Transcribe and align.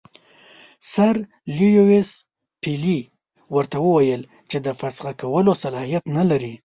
سر 0.91 1.15
لیویس 1.57 2.09
پیلي 2.61 2.99
ورته 3.55 3.77
وویل 3.81 4.21
چې 4.49 4.57
د 4.65 4.67
فسخ 4.79 5.05
کولو 5.21 5.53
صلاحیت 5.63 6.03
نه 6.17 6.23
لري. 6.29 6.53